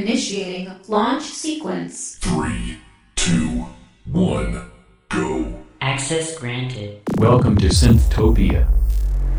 [0.00, 2.16] Initiating launch sequence.
[2.22, 2.78] Three,
[3.16, 3.66] two,
[4.06, 4.70] one,
[5.10, 5.62] go.
[5.82, 7.02] Access granted.
[7.18, 8.66] Welcome to Synthtopia.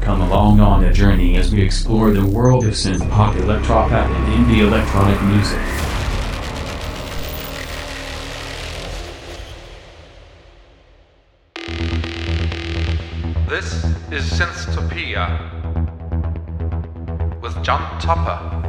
[0.02, 4.46] Come along on a journey as we explore the world of synth pop, electropop, and
[4.46, 5.58] indie electronic music.
[13.50, 15.40] This is Synthtopia
[17.42, 18.61] with John Tupper.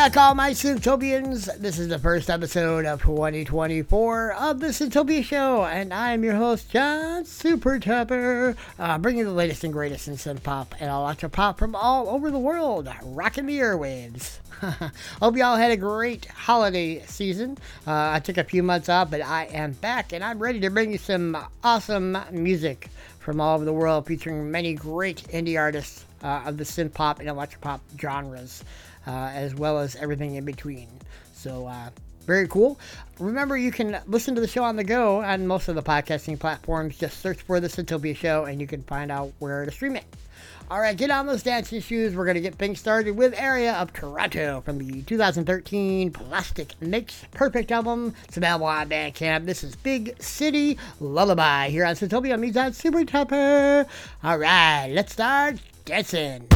[0.00, 1.58] Back, all my Synthtopians.
[1.58, 6.70] This is the first episode of 2024 of the Synthtopia Show, and I'm your host,
[6.70, 11.58] John Super Tupper, uh, bringing the latest and greatest in synth pop and electro pop
[11.58, 14.38] from all over the world, rocking the airwaves.
[15.20, 17.58] Hope y'all had a great holiday season.
[17.86, 20.70] Uh, I took a few months off, but I am back, and I'm ready to
[20.70, 26.06] bring you some awesome music from all over the world, featuring many great indie artists
[26.24, 28.64] uh, of the synth pop and electro pop genres
[29.06, 30.88] as well as everything in between.
[31.32, 31.90] So, uh,
[32.26, 32.78] very cool.
[33.18, 36.38] Remember, you can listen to the show on the go on most of the podcasting
[36.38, 36.96] platforms.
[36.98, 40.04] Just search for The Synthtopia Show and you can find out where to stream it.
[40.70, 42.14] All right, get on those dancing shoes.
[42.14, 47.24] We're going to get things started with Area of Toronto from the 2013 Plastic Makes
[47.32, 48.14] Perfect album.
[48.28, 49.46] It's available on Bandcamp.
[49.46, 53.84] This is Big City Lullaby here on Synthtopia with John Super Tupper.
[54.22, 56.46] All right, let's start dancing.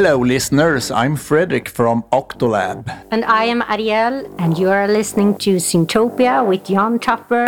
[0.00, 0.90] Hello, listeners.
[0.90, 2.88] I'm Frederick from Octolab.
[3.10, 7.44] And I am Ariel, and you are listening to Synthtopia with Jan Tupper.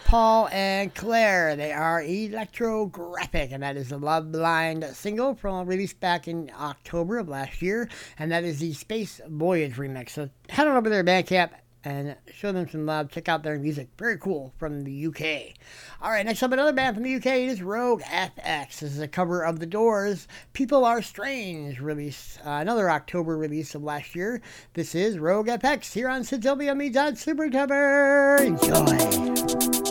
[0.08, 1.54] Paul and Claire.
[1.54, 7.18] They are Electrographic, and that is the Love Blind single from released back in October
[7.18, 10.08] of last year, and that is the Space Voyage remix.
[10.08, 11.50] So head on over there, Bandcamp,
[11.84, 13.10] and show them some love.
[13.10, 13.90] Check out their music.
[13.98, 15.54] Very cool from the UK.
[16.00, 18.78] All right, next up, another band from the UK is Rogue FX.
[18.78, 20.26] This is a cover of The Doors.
[20.54, 24.40] People Are Strange, release uh, another October release of last year.
[24.72, 28.38] This is Rogue FX here on with John Super Tupper.
[28.38, 29.87] Enjoy.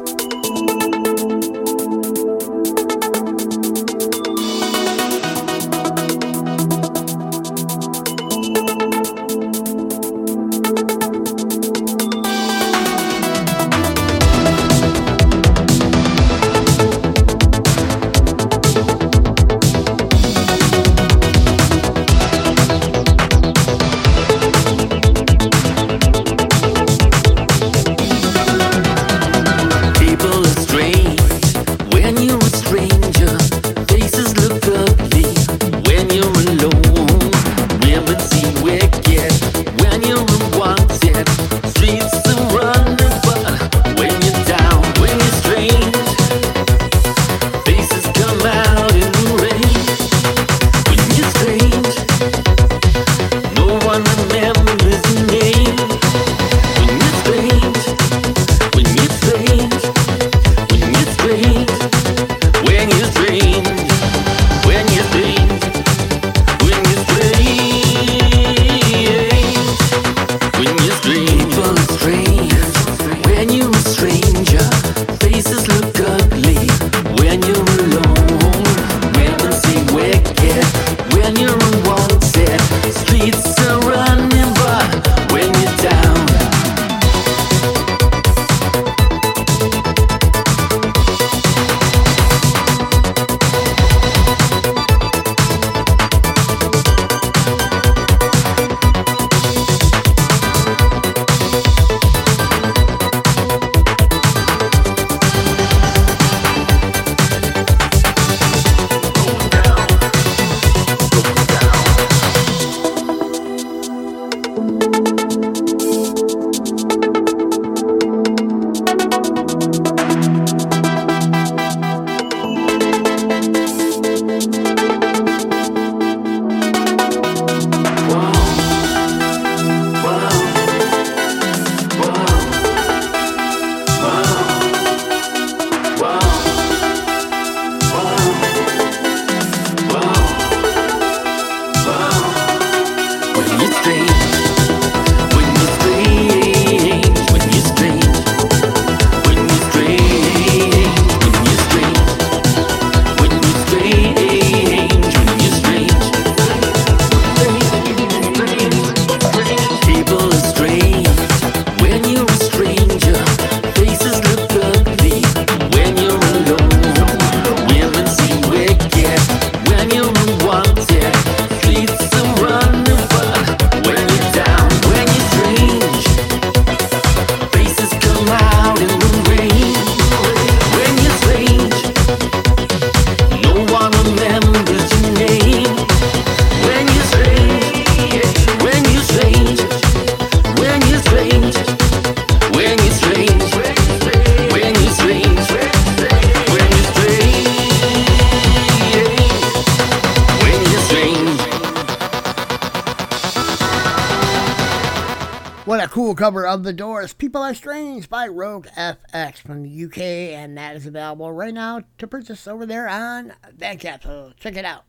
[211.98, 214.04] To purchase over there on Bandcamp.
[214.04, 214.84] So check it out.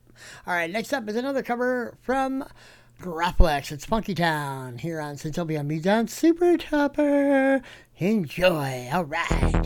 [0.47, 2.45] All right, next up is another cover from
[3.01, 3.73] Grapplex.
[3.73, 7.63] It's Funky Town here on Synthtopia with John Super Tupper.
[7.97, 8.89] Enjoy.
[8.93, 9.58] All right.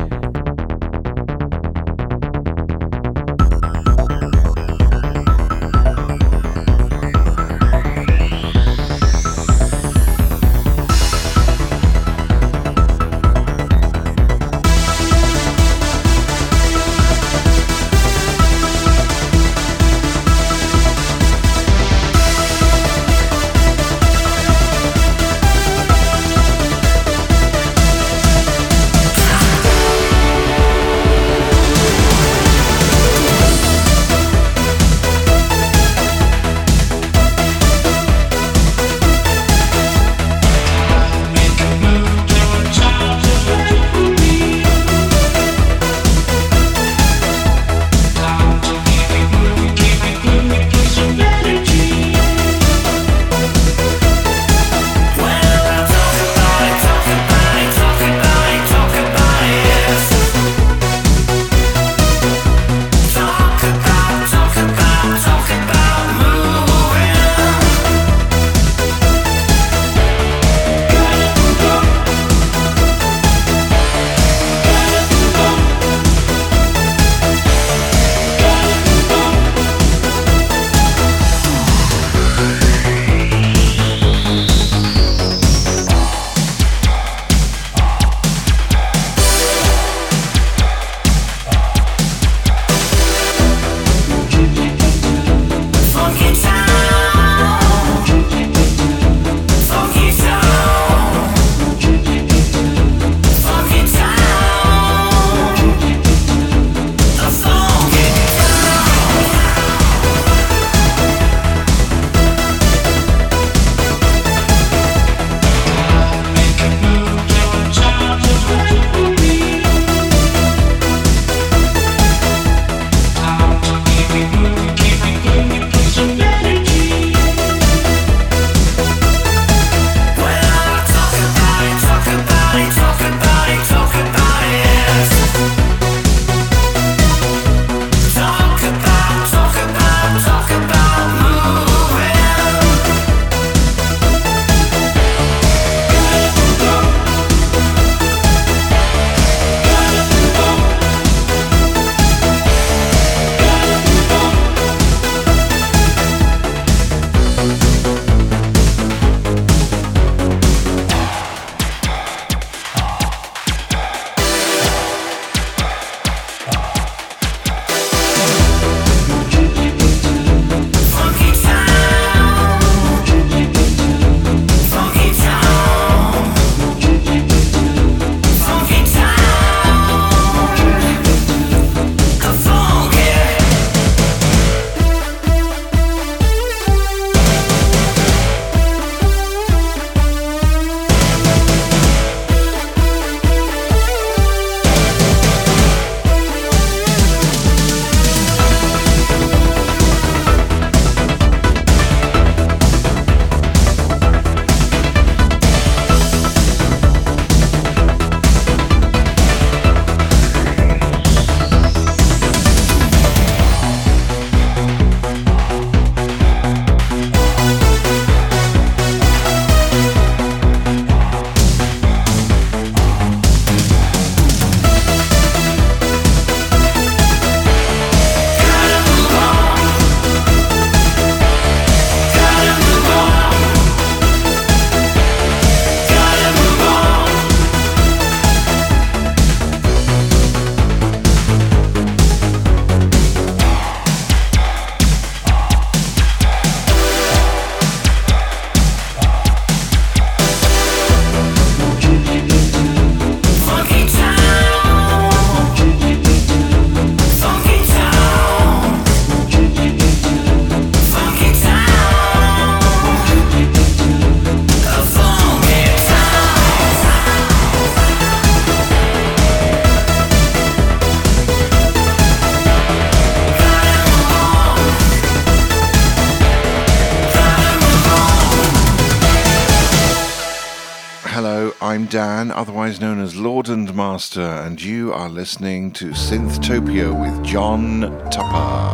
[285.23, 288.72] Listening to Synthtopia with John Tupper.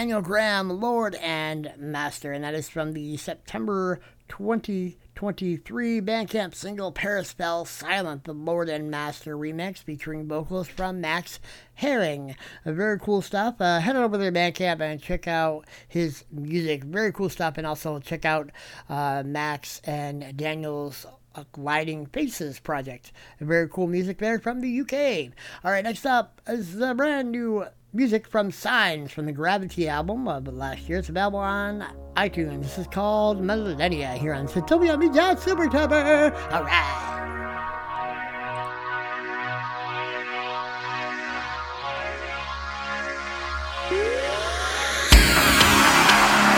[0.00, 7.32] Daniel Graham, Lord and Master, and that is from the September 2023 Bandcamp single Paris
[7.32, 11.38] Fell Silent, the Lord and Master remix featuring vocals from Max
[11.74, 12.34] Herring.
[12.64, 13.60] Uh, very cool stuff.
[13.60, 16.82] Uh, head over to Bandcamp and check out his music.
[16.84, 18.48] Very cool stuff, and also check out
[18.88, 23.12] uh, Max and Daniel's a Gliding Faces project.
[23.38, 25.32] Very cool music there from the UK.
[25.62, 30.28] All right, next up is the brand new music from Signs from the Gravity album
[30.28, 30.98] of last year.
[30.98, 31.84] It's available on
[32.16, 32.62] iTunes.
[32.62, 36.32] This is called Millennia here on Synthtopia Media Super Tupper.
[36.52, 37.06] All right.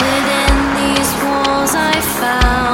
[0.01, 2.72] Within these walls I found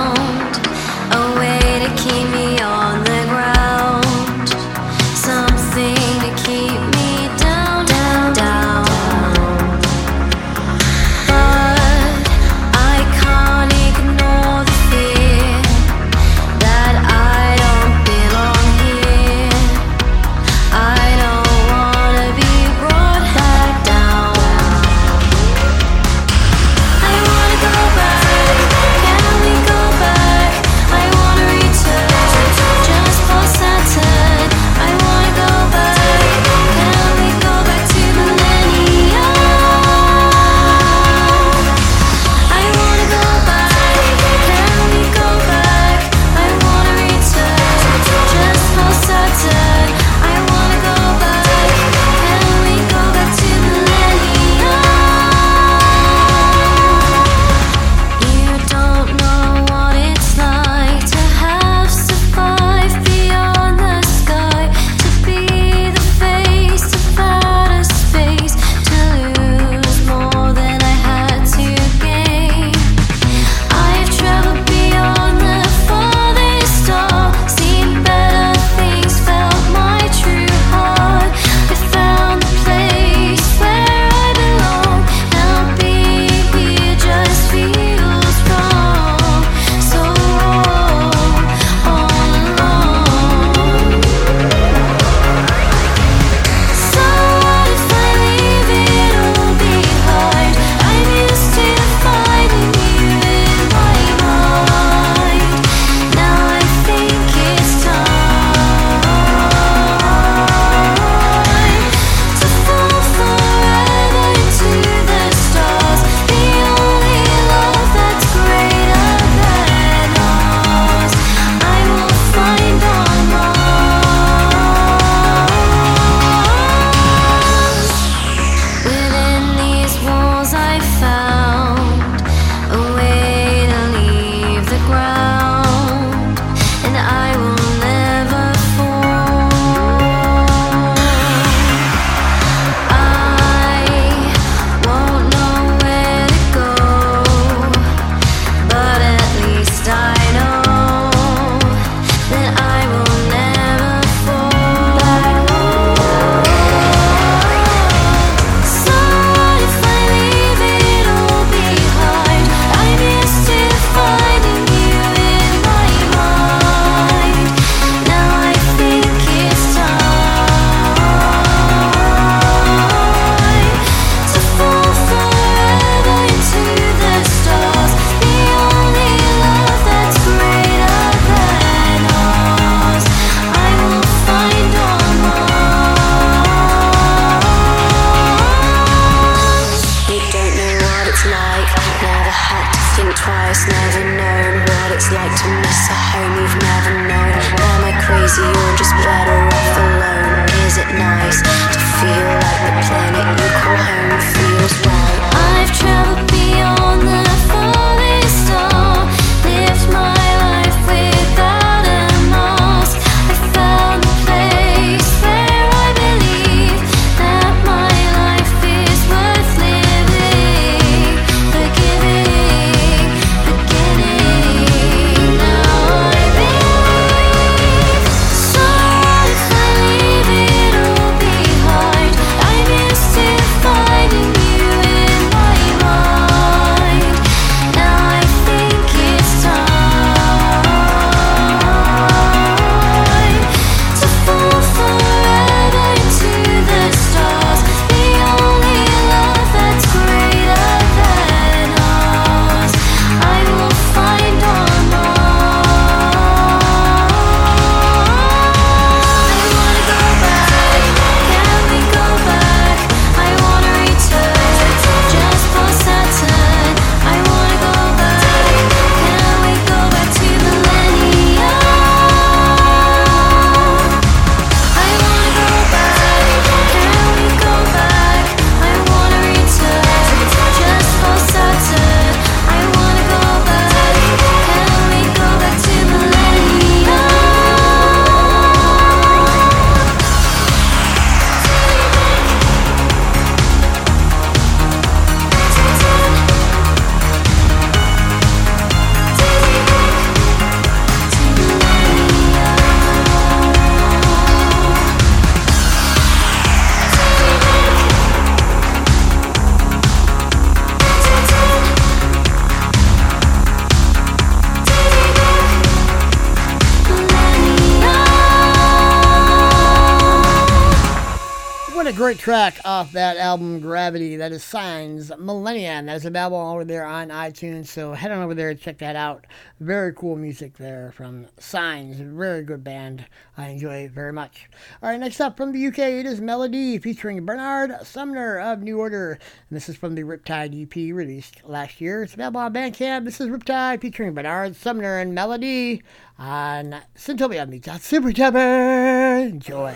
[323.14, 324.16] that album Gravity.
[324.16, 325.86] That is Signs Millennium.
[325.86, 327.68] That is available over there on iTunes.
[327.68, 329.26] So head on over there and check that out.
[329.61, 332.00] Very cool music there from Signs.
[332.00, 333.06] Very good band.
[333.38, 334.50] I enjoy it very much.
[334.82, 338.78] All right, next up from the UK, it is Melody featuring Bernard Sumner of New
[338.78, 339.12] Order.
[339.12, 342.02] And this is from the Riptide EP released last year.
[342.02, 343.06] It's available on Bandcamp.
[343.06, 345.82] This is Riptide featuring Bernard Sumner and Melody
[346.18, 348.11] on Synthtopia Meets Super.
[348.11, 349.74] Enjoy.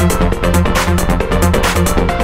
[0.00, 0.12] Thank
[2.10, 2.19] you.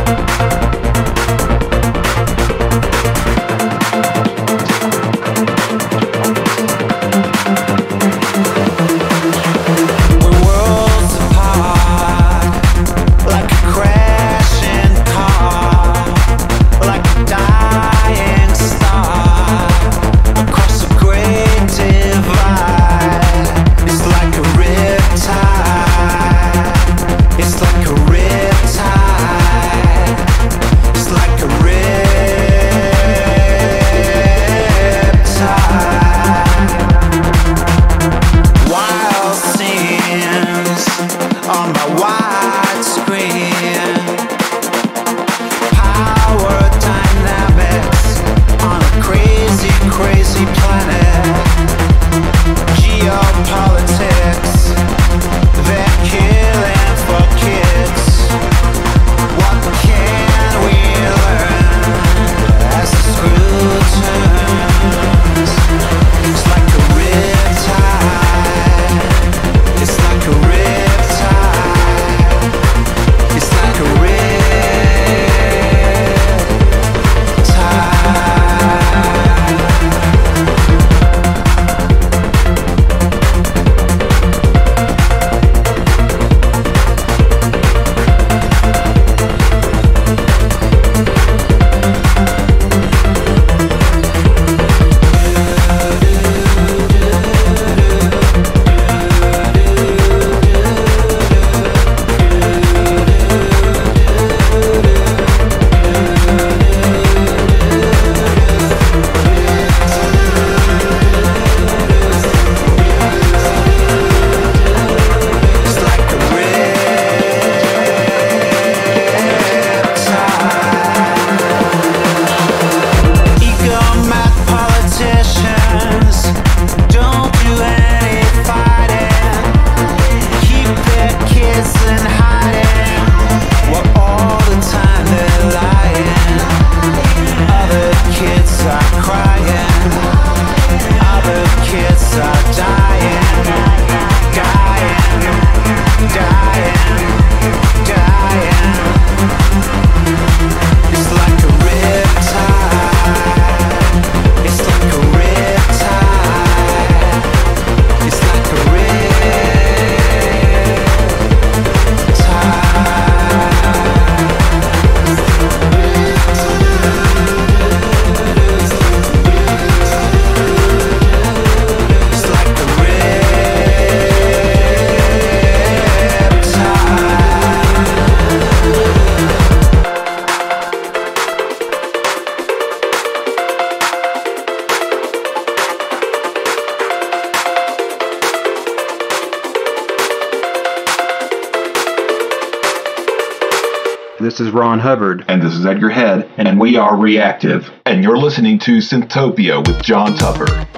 [194.37, 195.25] This is Ron Hubbard.
[195.29, 196.31] And this is Edgar Head.
[196.37, 197.71] And we are Reactive.
[197.87, 200.76] And you're listening to Synthtopia with John Tupper.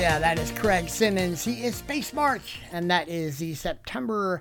[0.00, 1.44] yeah, that is Craig Simmons.
[1.44, 4.40] He is Space March, and that is the September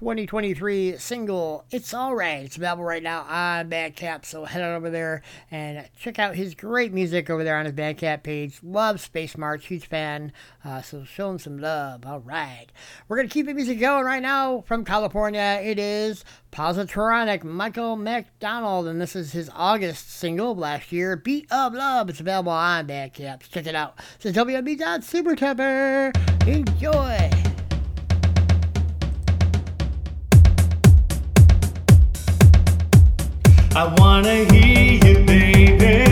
[0.00, 2.46] 2023 single It's Alright.
[2.46, 5.20] It's available right now on Bandcamp, so head on over there
[5.50, 8.60] and check out his great music over there on his Bandcamp page.
[8.62, 10.32] Love Space March, huge fan,
[10.64, 12.06] uh, so show him some love.
[12.06, 12.72] Alright.
[13.08, 15.60] We're going to keep the music going right now from California.
[15.62, 21.74] It is Positronic Michael McDonald, and this is his August single last year, Beat of
[21.74, 22.08] Love.
[22.08, 23.42] It's available on Bandcamp.
[23.50, 23.98] Check it out.
[24.18, 26.48] It's wb.supertepper.
[26.48, 27.49] Enjoy.
[33.72, 36.09] I wanna hear you, baby.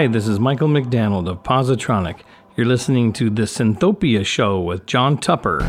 [0.00, 2.20] Hi, this is Michael McDonald of Positronic.
[2.56, 5.60] You're listening to The Synthtopia Show with John Tupper.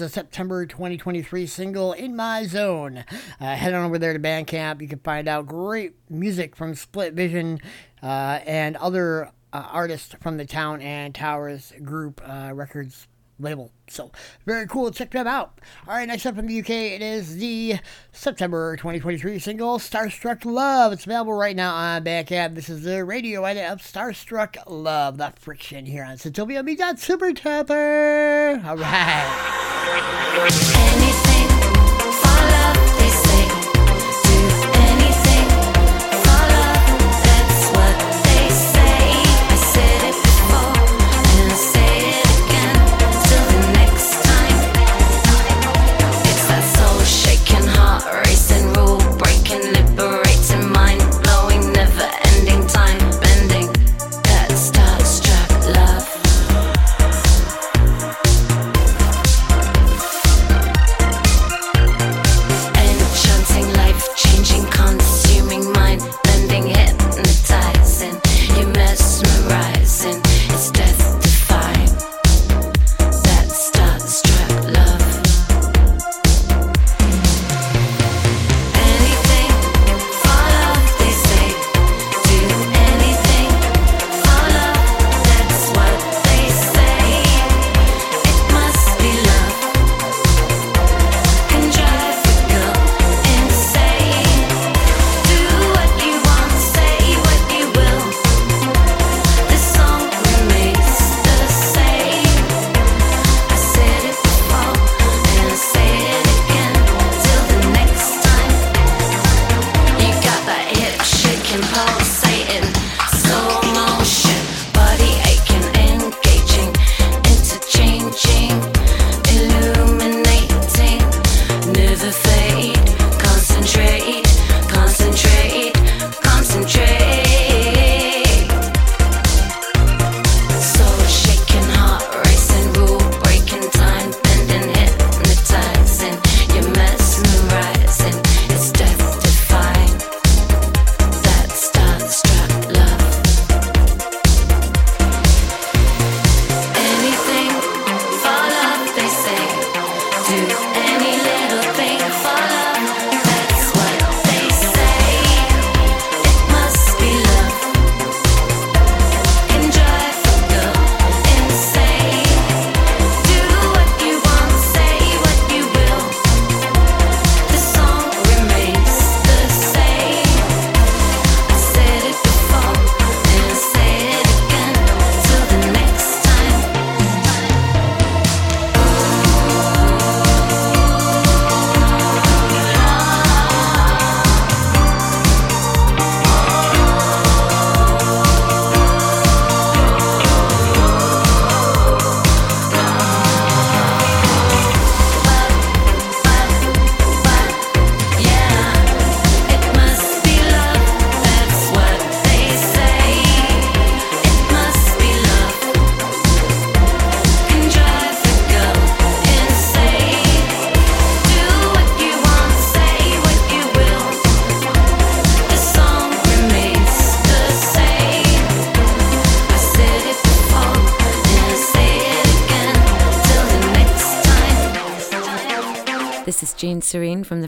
[0.00, 3.02] Was a September 2023 single, In My Zone.
[3.40, 4.82] Uh, head on over there to Bandcamp.
[4.82, 7.60] You can find out great music from Split Vision
[8.02, 13.70] uh, and other uh, artists from the Town and Towers Group uh, Records label.
[13.88, 14.10] So,
[14.44, 14.90] very cool.
[14.90, 15.60] Check them out.
[15.86, 17.76] All right, next up from the UK, it is the
[18.12, 20.92] September 2023 single Starstruck Love.
[20.92, 22.54] It's available right now on Bandcamp.
[22.54, 26.98] This is the radio edit of Starstruck Love, the friction here on Synthtopia Me Dot
[26.98, 28.62] Super Tupper.
[28.64, 29.56] All right.
[30.36, 30.96] Starstruck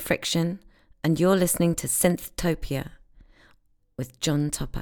[0.08, 0.60] Friction,
[1.04, 2.92] and you're listening to Synthtopia
[3.98, 4.80] with John Tupper.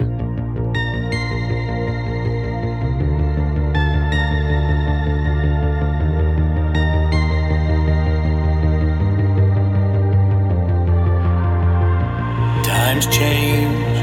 [12.62, 13.98] Times change,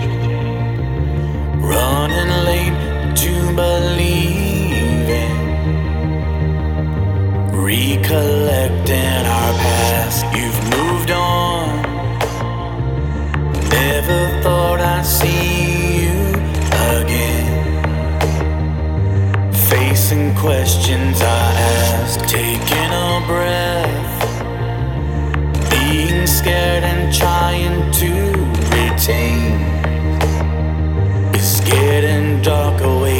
[1.63, 5.37] running late to believe in,
[7.53, 9.82] recollecting our past.
[15.23, 16.17] See you
[16.99, 17.51] again.
[19.69, 21.45] Facing questions I
[21.79, 24.13] ask, taking a breath.
[25.71, 28.11] Being scared and trying to
[28.75, 29.53] retain.
[31.39, 33.12] Is getting darker way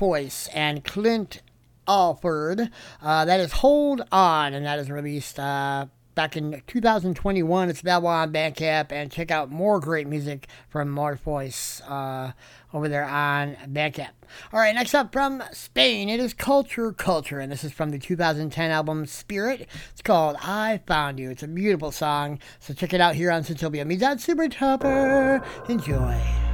[0.00, 1.42] Morpheus and Clint
[1.86, 2.70] Alford.
[3.02, 7.68] Uh, that is Hold On, and that is released uh, back in 2021.
[7.68, 12.32] It's available on Bandcamp, and check out more great music from Morpheus uh,
[12.72, 14.12] over there on Bandcamp.
[14.52, 17.98] All right, next up from Spain, it is Culture Culture, and this is from the
[17.98, 19.68] 2010 album Spirit.
[19.90, 21.30] It's called I Found You.
[21.30, 23.86] It's a beautiful song, so check it out here on Synthtopia.
[23.86, 25.44] Me, that Super Tupper.
[25.68, 26.49] Enjoy.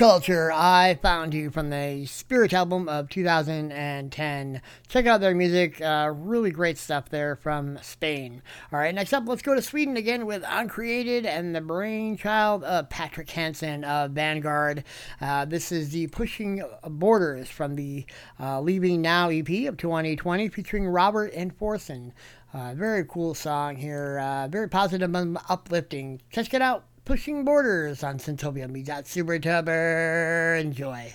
[0.00, 4.62] Culture, I Found You from the Spirit album of 2010.
[4.88, 8.40] Check out their music, uh, really great stuff there from Spain.
[8.72, 12.88] All right, next up, let's go to Sweden again with Uncreated and the brainchild of
[12.88, 14.84] Patrick Hansen of Vanguard.
[15.20, 18.06] Uh, this is the Pushing Borders from the
[18.40, 22.14] uh, Leaving Now EP of 2020 featuring Robert Enforsen.
[22.54, 26.22] Uh, very cool song here, uh, very positive and uplifting.
[26.30, 26.84] Check it out.
[27.10, 28.70] Pushing Borders on Synthtopia.
[28.70, 30.56] We got Super Tupper.
[30.60, 31.10] Enjoy.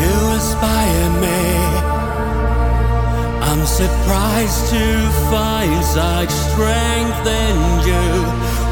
[0.00, 1.44] You inspire me.
[3.44, 8.24] I'm surprised to find such strength in you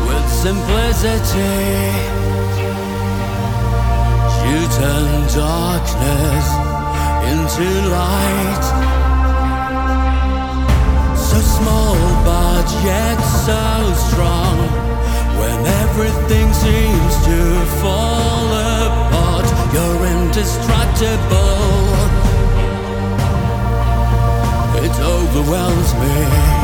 [0.08, 2.33] with simplicity.
[4.48, 6.46] You turn darkness
[7.30, 7.66] into
[7.98, 8.64] light.
[11.16, 13.62] So small but yet so
[14.08, 14.56] strong.
[15.40, 17.40] When everything seems to
[17.80, 18.48] fall
[18.84, 21.84] apart, you're indestructible.
[24.84, 26.63] It overwhelms me.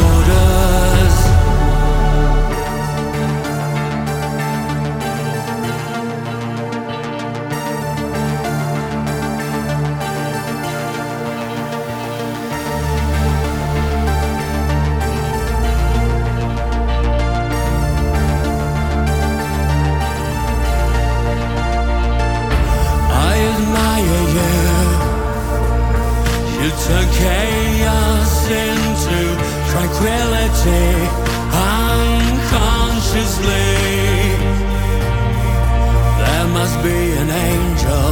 [36.83, 38.11] be an angel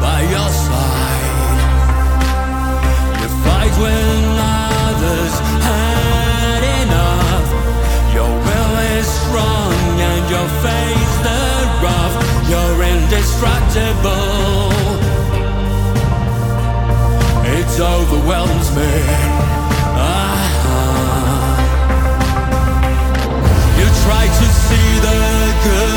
[0.00, 1.60] by your side.
[3.20, 4.22] You fight when
[4.88, 5.34] others
[5.68, 7.48] had enough.
[8.16, 9.76] Your will is strong
[10.10, 11.42] and your face the
[11.84, 12.16] rough.
[12.48, 14.72] You're indestructible.
[17.56, 18.94] It overwhelms me.
[20.00, 20.96] Uh-huh.
[23.78, 25.16] You try to see the
[25.64, 25.95] good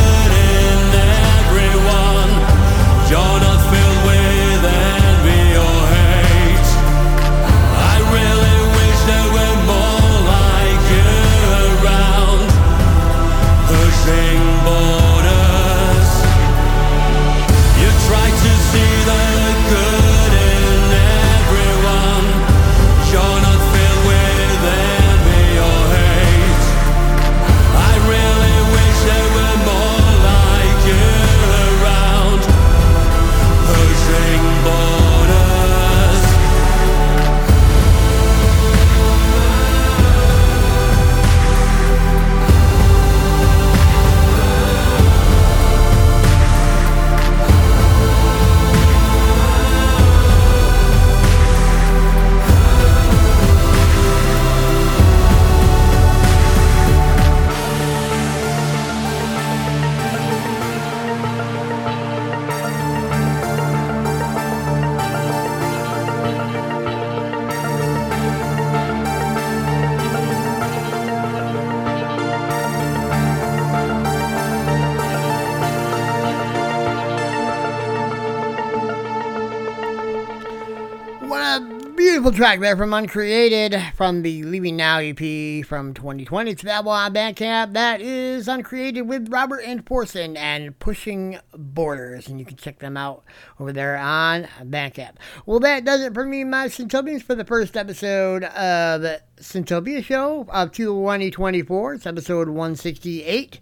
[82.49, 86.49] track there from Uncreated from the Leaving Now EP from 2020.
[86.49, 87.73] It's available on Bandcamp.
[87.73, 92.27] That is Uncreated with Robert Enforsen and Pushing Borders.
[92.27, 93.23] And you can check them out
[93.59, 95.17] over there on Bandcamp.
[95.45, 100.47] Well, that does it for me, my Synthtopians, for the first episode of Synthtopia Show
[100.49, 101.93] of 2024.
[101.93, 103.59] It's episode 168.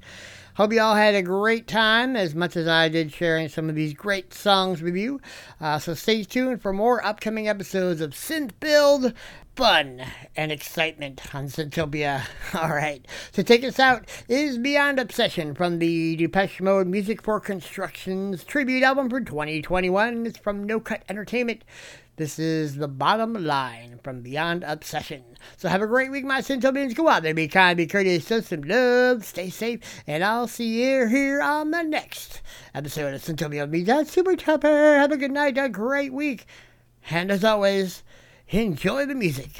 [0.57, 3.75] Hope you all had a great time as much as I did sharing some of
[3.75, 5.21] these great songs with you.
[5.61, 9.13] Uh, so stay tuned for more upcoming episodes of Synth Build,
[9.55, 10.03] fun,
[10.35, 12.23] and excitement on Synthtopia.
[12.55, 13.05] All right.
[13.33, 18.81] To take us out is Beyond Obsession from the Depeche Mode Music for Constructions tribute
[18.81, 20.25] album for 2021.
[20.25, 21.63] It's from No Cut Entertainment.
[22.17, 25.23] This is the bottom line from Beyond Obsession.
[25.55, 26.95] So have a great week, my Synthtopians.
[26.95, 30.83] Go out there, be kind, be courteous, show some love, stay safe, and I'll see
[30.83, 32.41] you here on the next
[32.73, 34.97] episode of Synthtopia with me, John Super Tupper.
[34.97, 36.47] Have a good night, a great week,
[37.11, 38.01] and as always,
[38.49, 39.51] enjoy the music.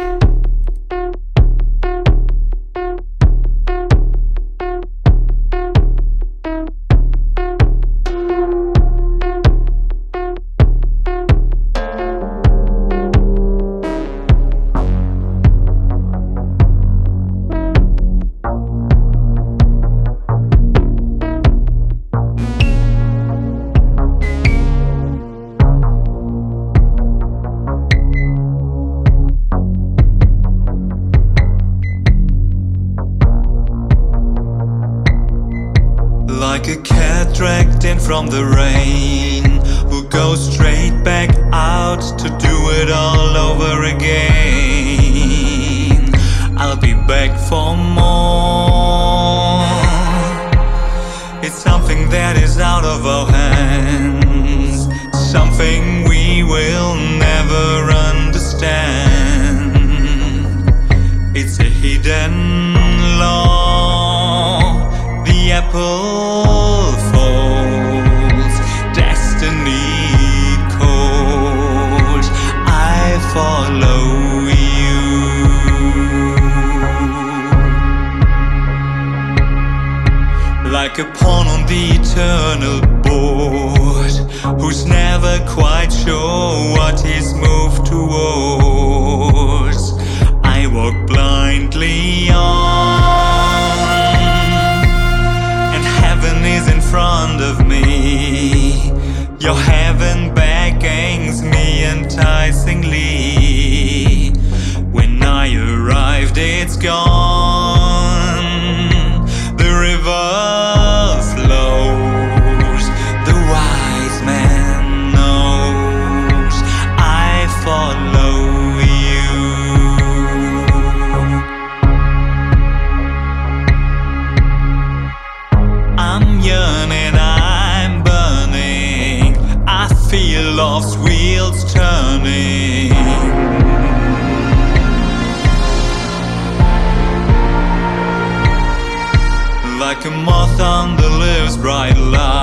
[139.88, 142.37] Like a moth on the live's bright light.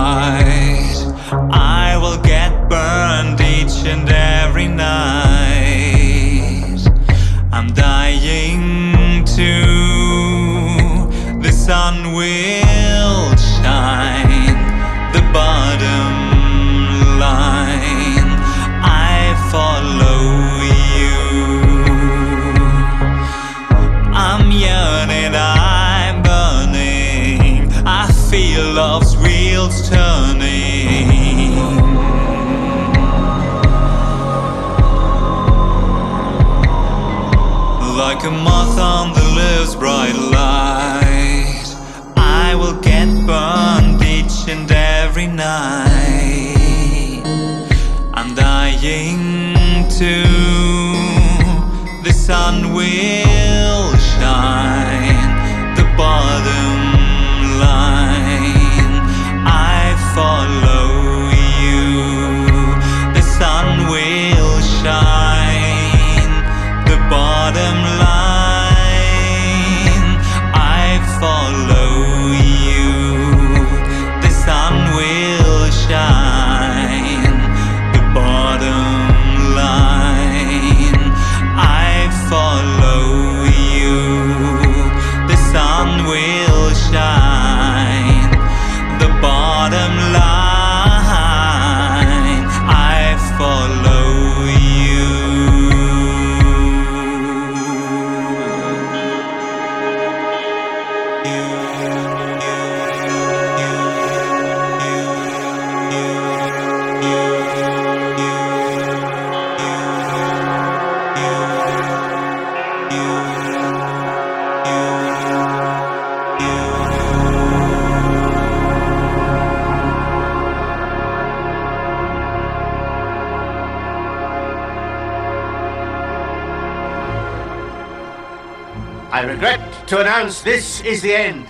[129.94, 131.46] to announce this is the end.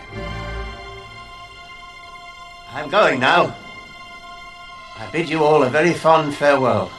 [2.74, 3.56] I'm going now.
[4.98, 6.90] I bid you all a very fond farewell.